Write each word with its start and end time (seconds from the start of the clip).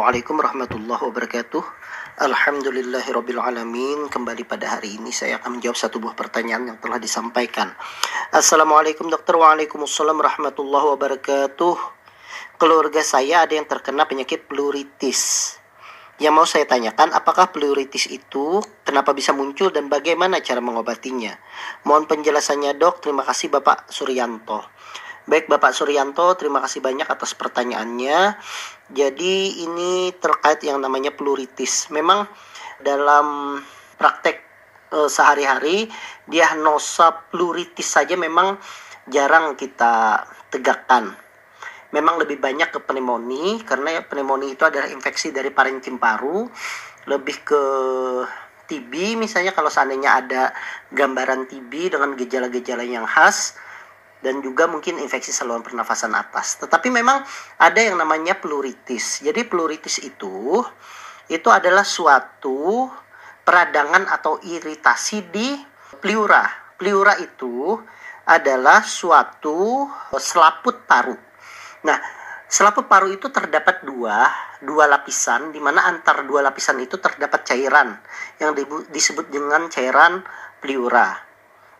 Assalamualaikum 0.00 0.40
warahmatullahi 0.40 1.02
wabarakatuh. 1.12 1.62
Alhamdulillahirrabbilalamin 2.24 4.08
Kembali 4.08 4.48
pada 4.48 4.72
hari 4.72 4.96
ini 4.96 5.12
saya 5.12 5.36
akan 5.36 5.60
menjawab 5.60 5.76
satu 5.76 6.00
buah 6.00 6.16
pertanyaan 6.16 6.72
yang 6.72 6.80
telah 6.80 6.96
disampaikan. 6.96 7.68
Assalamualaikum 8.32 9.12
dokter. 9.12 9.36
Waalaikumsalam 9.36 10.16
warahmatullahi 10.16 10.96
wabarakatuh. 10.96 11.76
Keluarga 12.56 13.04
saya 13.04 13.44
ada 13.44 13.52
yang 13.52 13.68
terkena 13.68 14.08
penyakit 14.08 14.48
pleuritis 14.48 15.60
yang 16.16 16.32
mau 16.32 16.48
saya 16.48 16.64
tanyakan, 16.64 17.12
apakah 17.12 17.52
pleuritis 17.52 18.08
itu 18.08 18.64
kenapa 18.88 19.12
bisa 19.12 19.36
muncul 19.36 19.68
dan 19.68 19.92
bagaimana 19.92 20.40
cara 20.40 20.64
mengobatinya? 20.64 21.36
Mohon 21.84 22.08
penjelasannya 22.08 22.72
dok, 22.80 23.04
terima 23.04 23.20
kasih 23.24 23.52
Bapak 23.52 23.92
Suryanto. 23.92 24.64
Baik 25.30 25.46
Bapak 25.46 25.70
Suryanto, 25.70 26.34
terima 26.34 26.58
kasih 26.58 26.82
banyak 26.82 27.06
atas 27.06 27.38
pertanyaannya. 27.38 28.34
Jadi 28.90 29.62
ini 29.62 30.10
terkait 30.18 30.58
yang 30.66 30.82
namanya 30.82 31.14
pleuritis. 31.14 31.86
Memang 31.94 32.26
dalam 32.82 33.54
praktek 33.94 34.42
e, 34.90 35.06
sehari-hari 35.06 35.86
diagnosa 36.26 37.30
pleuritis 37.30 37.86
saja 37.86 38.18
memang 38.18 38.58
jarang 39.06 39.54
kita 39.54 40.26
tegakkan 40.50 41.14
memang 41.94 42.18
lebih 42.18 42.38
banyak 42.38 42.70
ke 42.70 42.80
pneumonia 42.82 43.62
karena 43.62 44.02
pneumonia 44.06 44.54
itu 44.54 44.62
adalah 44.66 44.90
infeksi 44.90 45.34
dari 45.34 45.50
parenkim 45.50 45.98
paru 45.98 46.46
lebih 47.06 47.36
ke 47.42 47.62
TB 48.70 49.18
misalnya 49.18 49.50
kalau 49.50 49.66
seandainya 49.66 50.10
ada 50.22 50.42
gambaran 50.94 51.50
TB 51.50 51.98
dengan 51.98 52.14
gejala-gejala 52.14 52.86
yang 52.86 53.04
khas 53.04 53.58
dan 54.20 54.44
juga 54.44 54.68
mungkin 54.68 55.00
infeksi 55.00 55.32
saluran 55.32 55.64
pernafasan 55.64 56.12
atas. 56.12 56.60
Tetapi 56.60 56.88
memang 56.92 57.24
ada 57.56 57.80
yang 57.80 57.96
namanya 57.96 58.36
pleuritis. 58.36 59.24
Jadi 59.24 59.44
pleuritis 59.48 60.00
itu 60.04 60.60
itu 61.30 61.48
adalah 61.48 61.86
suatu 61.86 62.88
peradangan 63.44 64.08
atau 64.12 64.36
iritasi 64.40 65.32
di 65.32 65.56
pleura. 66.00 66.44
Pleura 66.76 67.16
itu 67.20 67.76
adalah 68.28 68.84
suatu 68.84 69.88
selaput 70.20 70.86
paru 70.86 71.30
Nah, 71.80 71.96
selaput 72.44 72.84
paru 72.84 73.08
itu 73.08 73.32
terdapat 73.32 73.80
dua, 73.88 74.28
dua 74.60 74.84
lapisan, 74.84 75.48
di 75.48 75.60
mana 75.62 75.88
antar 75.88 76.28
dua 76.28 76.44
lapisan 76.44 76.76
itu 76.76 77.00
terdapat 77.00 77.40
cairan 77.48 77.96
yang 78.36 78.52
disebut 78.92 79.32
dengan 79.32 79.72
cairan 79.72 80.20
pleura. 80.60 81.16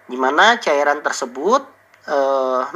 Di 0.09 0.17
mana 0.17 0.57
cairan 0.57 1.05
tersebut 1.05 1.80
e, 2.05 2.17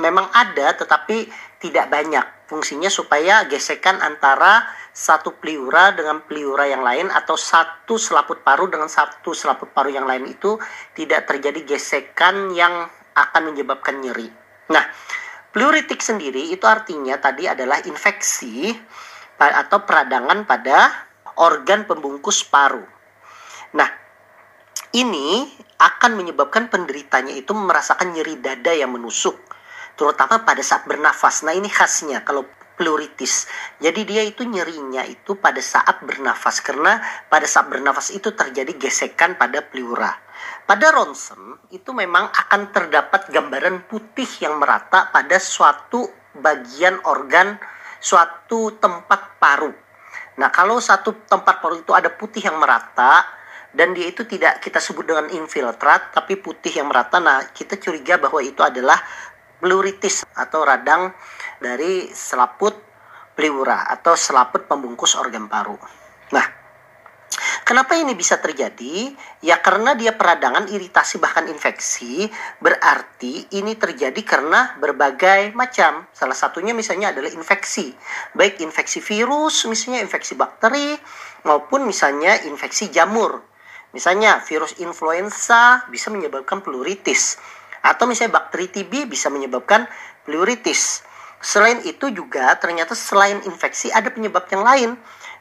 memang 0.01 0.29
ada, 0.33 0.75
tetapi 0.77 1.29
tidak 1.63 1.89
banyak. 1.93 2.27
Fungsinya 2.45 2.93
supaya 2.93 3.49
gesekan 3.49 4.01
antara 4.05 4.69
satu 4.93 5.35
pleura 5.41 5.97
dengan 5.97 6.23
pleura 6.23 6.69
yang 6.69 6.85
lain 6.85 7.09
atau 7.09 7.35
satu 7.35 7.97
selaput 7.97 8.45
paru 8.45 8.69
dengan 8.69 8.87
satu 8.87 9.33
selaput 9.33 9.73
paru 9.73 9.91
yang 9.91 10.05
lain 10.05 10.29
itu 10.29 10.61
tidak 10.93 11.25
terjadi 11.25 11.65
gesekan 11.65 12.53
yang 12.53 12.87
akan 13.17 13.43
menyebabkan 13.49 13.99
nyeri. 13.99 14.29
Nah, 14.71 14.85
Pleuritik 15.55 16.03
sendiri 16.03 16.51
itu 16.51 16.67
artinya 16.67 17.15
tadi 17.23 17.47
adalah 17.47 17.79
infeksi 17.87 18.75
atau 19.39 19.87
peradangan 19.87 20.43
pada 20.51 20.91
organ 21.39 21.87
pembungkus 21.87 22.43
paru. 22.43 22.83
Nah, 23.79 23.87
ini 24.99 25.47
akan 25.79 26.17
menyebabkan 26.19 26.71
penderitanya 26.71 27.35
itu 27.35 27.53
merasakan 27.53 28.15
nyeri 28.15 28.39
dada 28.39 28.71
yang 28.71 28.95
menusuk, 28.95 29.37
terutama 29.99 30.43
pada 30.43 30.63
saat 30.63 30.87
bernafas. 30.87 31.43
Nah, 31.43 31.55
ini 31.55 31.67
khasnya 31.67 32.23
kalau 32.23 32.47
pleuritis. 32.75 33.47
Jadi 33.79 34.03
dia 34.03 34.23
itu 34.27 34.43
nyerinya 34.43 35.07
itu 35.07 35.39
pada 35.39 35.63
saat 35.63 36.03
bernafas 36.03 36.59
karena 36.59 36.99
pada 37.31 37.47
saat 37.47 37.71
bernafas 37.71 38.11
itu 38.11 38.35
terjadi 38.35 38.75
gesekan 38.75 39.39
pada 39.39 39.63
pleura. 39.63 40.11
Pada 40.67 40.91
ronsen 40.91 41.61
itu 41.71 41.95
memang 41.95 42.29
akan 42.35 42.75
terdapat 42.75 43.31
gambaran 43.31 43.87
putih 43.87 44.27
yang 44.43 44.59
merata 44.59 45.09
pada 45.15 45.39
suatu 45.39 46.11
bagian 46.35 46.99
organ 47.07 47.57
suatu 48.03 48.75
tempat 48.83 49.39
paru. 49.39 49.71
Nah, 50.35 50.51
kalau 50.51 50.83
satu 50.83 51.15
tempat 51.31 51.63
paru 51.63 51.79
itu 51.79 51.95
ada 51.95 52.11
putih 52.11 52.43
yang 52.43 52.59
merata 52.59 53.23
dan 53.75 53.91
dia 53.93 54.07
itu 54.09 54.23
tidak 54.25 54.63
kita 54.63 54.79
sebut 54.79 55.05
dengan 55.05 55.27
infiltrat 55.35 56.15
tapi 56.15 56.39
putih 56.39 56.71
yang 56.71 56.89
merata, 56.89 57.19
nah 57.19 57.43
kita 57.51 57.77
curiga 57.83 58.17
bahwa 58.17 58.39
itu 58.41 58.63
adalah 58.63 58.97
pleuritis 59.59 60.23
atau 60.35 60.63
radang 60.63 61.11
dari 61.59 62.09
selaput 62.15 62.75
pleura 63.35 63.91
atau 63.91 64.15
selaput 64.15 64.71
pembungkus 64.71 65.19
organ 65.19 65.51
paru. 65.51 65.75
Nah, 66.31 66.65
Kenapa 67.65 67.97
ini 67.97 68.13
bisa 68.13 68.37
terjadi? 68.39 69.09
Ya 69.41 69.57
karena 69.59 69.97
dia 69.97 70.13
peradangan, 70.13 70.69
iritasi 70.69 71.17
bahkan 71.17 71.49
infeksi, 71.49 72.29
berarti 72.61 73.49
ini 73.57 73.73
terjadi 73.75 74.21
karena 74.21 74.77
berbagai 74.77 75.57
macam. 75.57 76.05
Salah 76.13 76.37
satunya 76.37 76.77
misalnya 76.77 77.17
adalah 77.17 77.33
infeksi. 77.33 77.97
Baik 78.37 78.61
infeksi 78.61 79.01
virus, 79.01 79.65
misalnya 79.65 80.05
infeksi 80.05 80.37
bakteri, 80.37 80.93
maupun 81.49 81.89
misalnya 81.89 82.37
infeksi 82.45 82.93
jamur. 82.93 83.54
Misalnya 83.95 84.43
virus 84.43 84.75
influenza 84.83 85.87
bisa 85.87 86.11
menyebabkan 86.11 86.61
pleuritis. 86.61 87.39
Atau 87.79 88.11
misalnya 88.11 88.43
bakteri 88.43 88.67
TB 88.67 89.07
bisa 89.07 89.31
menyebabkan 89.31 89.87
pleuritis. 90.27 91.07
Selain 91.39 91.79
itu 91.87 92.11
juga 92.11 92.59
ternyata 92.59 92.99
selain 92.99 93.39
infeksi 93.47 93.95
ada 93.95 94.11
penyebab 94.11 94.51
yang 94.51 94.67
lain. 94.67 94.91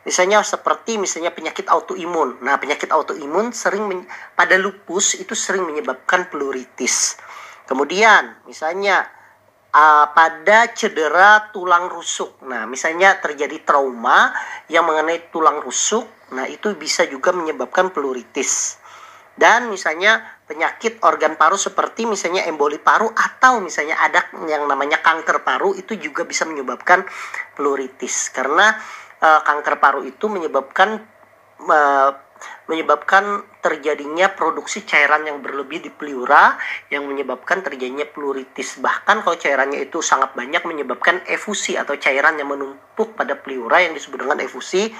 Misalnya 0.06 0.44
seperti 0.46 1.02
misalnya 1.02 1.34
penyakit 1.34 1.66
autoimun. 1.66 2.44
Nah, 2.44 2.59
penyakit 2.62 2.91
autoimun 2.91 3.56
sering 3.56 4.06
pada 4.38 4.59
lupus 4.59 5.18
itu 5.18 5.34
sering 5.34 5.64
menyebabkan 5.66 6.28
pleuritis. 6.30 7.18
Kemudian 7.64 8.44
misalnya 8.46 9.08
uh, 9.74 10.06
pada 10.14 10.75
cedera 10.75 11.50
tulang 11.50 11.90
rusuk. 11.90 12.44
Nah, 12.46 12.70
misalnya 12.70 13.18
terjadi 13.18 13.66
trauma 13.66 14.35
yang 14.70 14.85
mengenai 14.85 15.34
tulang 15.34 15.59
rusuk, 15.64 16.22
nah 16.34 16.50
itu 16.50 16.74
bisa 16.74 17.06
juga 17.06 17.32
menyebabkan 17.32 17.94
pleuritis. 17.94 18.82
Dan 19.34 19.74
misalnya 19.74 20.22
penyakit 20.46 21.02
organ 21.02 21.34
paru 21.34 21.58
seperti 21.58 22.06
misalnya 22.06 22.46
emboli 22.46 22.78
paru 22.78 23.10
atau 23.10 23.58
misalnya 23.66 23.98
ada 23.98 24.30
yang 24.46 24.70
namanya 24.70 25.02
kanker 25.02 25.42
paru 25.42 25.74
itu 25.74 25.98
juga 25.98 26.22
bisa 26.22 26.46
menyebabkan 26.46 27.02
pleuritis 27.58 28.30
karena 28.30 28.78
uh, 29.18 29.42
kanker 29.42 29.82
paru 29.82 30.06
itu 30.06 30.30
menyebabkan 30.30 31.02
uh, 31.66 32.12
menyebabkan 32.68 33.44
terjadinya 33.64 34.32
produksi 34.32 34.84
cairan 34.84 35.24
yang 35.28 35.40
berlebih 35.40 35.84
di 35.84 35.92
pleura 35.92 36.56
yang 36.92 37.08
menyebabkan 37.08 37.64
terjadinya 37.64 38.08
pleuritis. 38.08 38.80
Bahkan 38.80 39.24
kalau 39.24 39.36
cairannya 39.40 39.84
itu 39.84 40.04
sangat 40.04 40.36
banyak 40.36 40.64
menyebabkan 40.68 41.24
efusi 41.28 41.80
atau 41.80 41.96
cairan 41.96 42.36
yang 42.40 42.52
menumpuk 42.52 43.16
pada 43.16 43.40
pleura 43.40 43.84
yang 43.84 43.96
disebut 43.96 44.28
dengan 44.28 44.40
efusi 44.44 44.92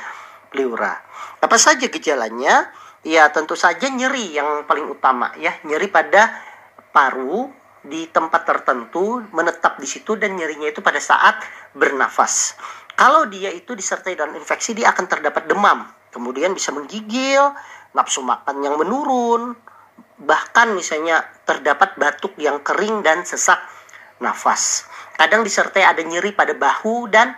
pleura. 0.53 1.02
Apa 1.41 1.58
saja 1.58 1.90
gejalanya? 1.90 2.69
Ya 3.03 3.28
tentu 3.34 3.58
saja 3.59 3.91
nyeri 3.91 4.31
yang 4.31 4.64
paling 4.64 4.88
utama 4.88 5.36
ya, 5.36 5.59
nyeri 5.68 5.91
pada 5.91 6.31
paru 6.96 7.52
di 7.84 8.08
tempat 8.08 8.47
tertentu 8.47 9.19
menetap 9.36 9.76
di 9.76 9.84
situ 9.84 10.16
dan 10.16 10.40
nyerinya 10.40 10.72
itu 10.72 10.79
pada 10.79 11.03
saat 11.03 11.44
bernafas. 11.76 12.55
Kalau 12.96 13.28
dia 13.28 13.52
itu 13.52 13.76
disertai 13.76 14.16
dengan 14.16 14.40
infeksi, 14.40 14.72
dia 14.72 14.94
akan 14.96 15.05
terdapat 15.09 15.50
demam. 15.52 15.84
Kemudian 16.14 16.55
bisa 16.55 16.72
menggigil, 16.72 17.41
nafsu 17.91 18.23
makan 18.23 18.64
yang 18.64 18.79
menurun, 18.79 19.58
bahkan 20.23 20.72
misalnya 20.72 21.26
terdapat 21.44 21.97
batuk 22.00 22.38
yang 22.40 22.61
kering 22.61 23.02
dan 23.03 23.26
sesak 23.26 23.59
nafas. 24.22 24.88
Kadang 25.17 25.44
disertai 25.44 25.84
ada 25.84 26.00
nyeri 26.05 26.32
pada 26.32 26.53
bahu 26.55 27.09
dan 27.09 27.34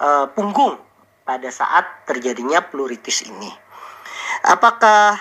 e, 0.00 0.08
punggung 0.32 0.80
pada 1.24 1.48
saat 1.48 2.04
terjadinya 2.04 2.60
pleuritis 2.68 3.24
ini. 3.24 3.50
Apakah 4.44 5.16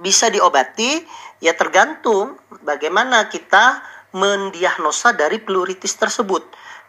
bisa 0.00 0.32
diobati? 0.32 1.04
Ya 1.44 1.52
tergantung 1.52 2.40
bagaimana 2.64 3.28
kita 3.28 3.84
mendiagnosa 4.16 5.12
dari 5.12 5.36
pleuritis 5.36 5.92
tersebut. 6.00 6.42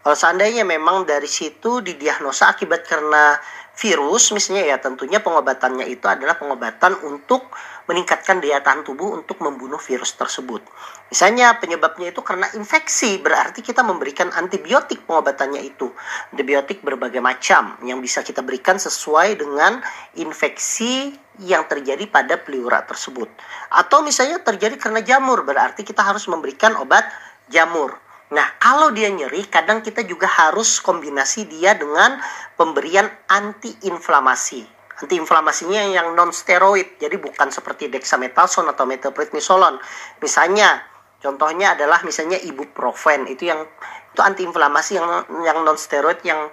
Kalau 0.08 0.16
seandainya 0.16 0.64
memang 0.64 1.04
dari 1.04 1.28
situ 1.28 1.84
didiagnosa 1.84 2.56
akibat 2.56 2.88
karena 2.88 3.36
virus, 3.78 4.34
misalnya 4.34 4.66
ya 4.66 4.78
tentunya 4.82 5.22
pengobatannya 5.22 5.86
itu 5.86 6.10
adalah 6.10 6.34
pengobatan 6.42 6.98
untuk 7.06 7.54
meningkatkan 7.88 8.44
daya 8.44 8.60
tahan 8.60 8.84
tubuh 8.84 9.16
untuk 9.16 9.40
membunuh 9.40 9.80
virus 9.80 10.18
tersebut. 10.18 10.60
Misalnya 11.08 11.56
penyebabnya 11.56 12.12
itu 12.12 12.20
karena 12.20 12.52
infeksi, 12.58 13.22
berarti 13.22 13.64
kita 13.64 13.86
memberikan 13.86 14.34
antibiotik 14.36 15.08
pengobatannya 15.08 15.64
itu. 15.64 15.94
Antibiotik 16.36 16.84
berbagai 16.84 17.24
macam 17.24 17.80
yang 17.86 18.04
bisa 18.04 18.26
kita 18.26 18.44
berikan 18.44 18.76
sesuai 18.76 19.40
dengan 19.40 19.80
infeksi 20.20 21.16
yang 21.40 21.64
terjadi 21.70 22.10
pada 22.10 22.36
pleura 22.36 22.84
tersebut. 22.84 23.30
Atau 23.72 24.04
misalnya 24.04 24.42
terjadi 24.44 24.76
karena 24.76 25.00
jamur, 25.00 25.48
berarti 25.48 25.86
kita 25.86 26.04
harus 26.04 26.28
memberikan 26.28 26.76
obat 26.82 27.08
jamur. 27.48 28.07
Nah, 28.28 28.60
kalau 28.60 28.92
dia 28.92 29.08
nyeri, 29.08 29.48
kadang 29.48 29.80
kita 29.80 30.04
juga 30.04 30.28
harus 30.28 30.84
kombinasi 30.84 31.48
dia 31.48 31.80
dengan 31.80 32.20
pemberian 32.60 33.08
antiinflamasi. 33.32 34.68
Antiinflamasinya 35.00 35.96
yang 35.96 36.12
non 36.12 36.36
steroid, 36.36 37.00
jadi 37.00 37.16
bukan 37.16 37.54
seperti 37.54 37.88
dexamethasone 37.88 38.68
atau 38.74 38.84
metoprolol. 38.84 39.80
Misalnya, 40.20 40.84
contohnya 41.24 41.78
adalah 41.78 42.04
misalnya 42.04 42.36
ibuprofen 42.44 43.32
itu 43.32 43.48
yang 43.48 43.64
itu 44.12 44.20
antiinflamasi 44.20 44.92
yang 45.00 45.08
yang 45.48 45.64
non 45.64 45.80
steroid 45.80 46.20
yang 46.28 46.52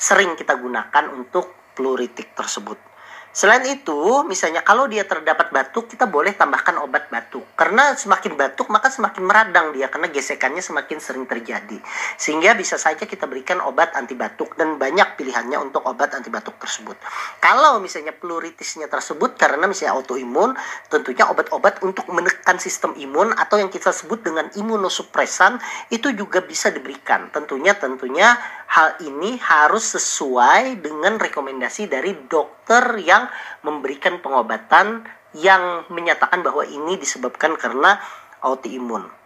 sering 0.00 0.38
kita 0.40 0.56
gunakan 0.56 1.04
untuk 1.12 1.52
pluritik 1.76 2.32
tersebut. 2.32 2.89
Selain 3.30 3.62
itu, 3.62 4.26
misalnya 4.26 4.66
kalau 4.66 4.90
dia 4.90 5.06
terdapat 5.06 5.54
batuk, 5.54 5.86
kita 5.86 6.10
boleh 6.10 6.34
tambahkan 6.34 6.82
obat 6.82 7.06
batuk. 7.14 7.46
Karena 7.54 7.94
semakin 7.94 8.34
batuk, 8.34 8.66
maka 8.74 8.90
semakin 8.90 9.22
meradang 9.22 9.70
dia, 9.70 9.86
karena 9.86 10.10
gesekannya 10.10 10.58
semakin 10.58 10.98
sering 10.98 11.30
terjadi. 11.30 11.78
Sehingga 12.18 12.58
bisa 12.58 12.74
saja 12.74 13.06
kita 13.06 13.30
berikan 13.30 13.62
obat 13.62 13.94
anti 13.94 14.18
batuk, 14.18 14.58
dan 14.58 14.82
banyak 14.82 15.14
pilihannya 15.14 15.62
untuk 15.62 15.86
obat 15.86 16.10
anti 16.18 16.26
batuk 16.26 16.58
tersebut. 16.58 16.98
Kalau 17.38 17.78
misalnya 17.78 18.10
pluritisnya 18.10 18.90
tersebut, 18.90 19.38
karena 19.38 19.70
misalnya 19.70 19.94
autoimun, 19.94 20.58
tentunya 20.90 21.30
obat-obat 21.30 21.86
untuk 21.86 22.10
menekan 22.10 22.58
sistem 22.58 22.98
imun, 22.98 23.30
atau 23.38 23.62
yang 23.62 23.70
kita 23.70 23.94
sebut 23.94 24.26
dengan 24.26 24.50
imunosupresan, 24.58 25.62
itu 25.94 26.10
juga 26.18 26.42
bisa 26.42 26.74
diberikan. 26.74 27.30
Tentunya, 27.30 27.78
tentunya 27.78 28.34
hal 28.70 28.98
ini 29.02 29.34
harus 29.42 29.98
sesuai 29.98 30.78
dengan 30.78 31.18
rekomendasi 31.18 31.90
dari 31.90 32.14
dokter 32.30 33.02
yang 33.02 33.19
yang 33.20 33.28
memberikan 33.60 34.18
pengobatan 34.24 35.04
yang 35.36 35.84
menyatakan 35.92 36.40
bahwa 36.40 36.64
ini 36.64 36.96
disebabkan 36.96 37.54
karena 37.54 38.00
autoimun. 38.40 39.20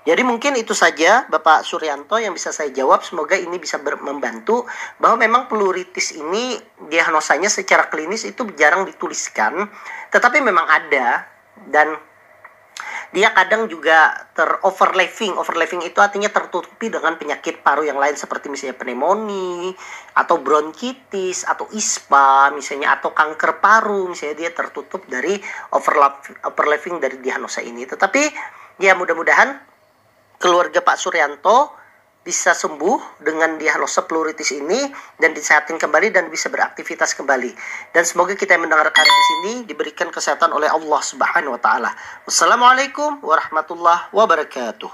Jadi 0.00 0.24
mungkin 0.24 0.56
itu 0.56 0.72
saja 0.72 1.28
Bapak 1.28 1.60
Suryanto 1.60 2.16
yang 2.16 2.32
bisa 2.32 2.56
saya 2.56 2.72
jawab. 2.72 3.04
Semoga 3.04 3.36
ini 3.36 3.60
bisa 3.60 3.76
membantu 4.00 4.64
bahwa 4.96 5.20
memang 5.20 5.44
pleuritis 5.44 6.16
ini 6.16 6.56
diagnosanya 6.88 7.52
secara 7.52 7.92
klinis 7.92 8.24
itu 8.24 8.48
jarang 8.56 8.88
dituliskan, 8.88 9.68
tetapi 10.08 10.40
memang 10.40 10.64
ada 10.64 11.28
dan 11.68 12.00
dia 13.10 13.34
kadang 13.34 13.66
juga 13.66 14.30
teroverlapping. 14.38 15.34
Overlapping 15.34 15.82
itu 15.82 15.98
artinya 15.98 16.30
tertutupi 16.30 16.86
dengan 16.86 17.18
penyakit 17.18 17.58
paru 17.58 17.82
yang 17.82 17.98
lain 17.98 18.14
seperti 18.14 18.46
misalnya 18.46 18.78
pneumonia 18.78 19.74
atau 20.14 20.38
bronkitis 20.38 21.42
atau 21.42 21.66
ispa 21.74 22.54
misalnya 22.54 22.94
atau 22.94 23.10
kanker 23.10 23.58
paru 23.58 24.06
misalnya 24.06 24.46
dia 24.46 24.50
tertutup 24.54 25.02
dari 25.10 25.34
overlap 25.74 26.22
overlapping 26.46 27.02
dari 27.02 27.18
diagnosa 27.18 27.66
ini. 27.66 27.82
Tetapi 27.82 28.22
ya 28.78 28.94
mudah-mudahan 28.94 29.58
keluarga 30.38 30.78
Pak 30.78 30.96
Suryanto 30.96 31.79
bisa 32.20 32.52
sembuh 32.52 33.22
dengan 33.24 33.56
diagnosa 33.56 34.04
pleuritis 34.04 34.52
ini 34.52 34.92
dan 35.16 35.32
disehatin 35.32 35.80
kembali 35.80 36.12
dan 36.12 36.28
bisa 36.28 36.52
beraktivitas 36.52 37.16
kembali. 37.16 37.50
Dan 37.96 38.04
semoga 38.04 38.36
kita 38.36 38.54
yang 38.54 38.68
mendengarkan 38.68 39.06
di 39.08 39.24
sini 39.24 39.52
diberikan 39.64 40.12
kesehatan 40.12 40.52
oleh 40.52 40.68
Allah 40.68 41.00
Subhanahu 41.00 41.56
wa 41.56 41.60
taala. 41.60 41.90
Wassalamualaikum 42.28 43.24
warahmatullahi 43.24 44.12
wabarakatuh. 44.12 44.90